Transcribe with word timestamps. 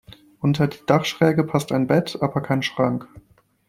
Unter 0.39 0.65
die 0.65 0.83
Dachschräge 0.87 1.43
passt 1.43 1.71
ein 1.71 1.85
Bett, 1.85 2.17
aber 2.21 2.41
kein 2.41 2.63
Schrank. 2.63 3.07